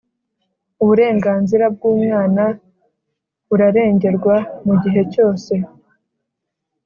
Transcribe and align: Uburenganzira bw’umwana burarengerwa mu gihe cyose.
Uburenganzira 0.83 1.65
bw’umwana 1.75 2.43
burarengerwa 3.47 4.35
mu 4.65 4.73
gihe 4.83 5.01
cyose. 5.13 5.53